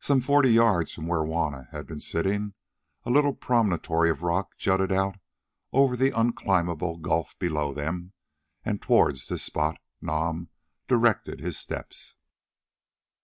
[0.00, 2.52] Some forty yards from where Juanna had been sitting,
[3.04, 5.14] a little promontory of rock jutted out
[5.72, 8.12] over the unclimbable gulf below them
[8.62, 10.50] and towards this spot Nam
[10.86, 12.16] directed his steps.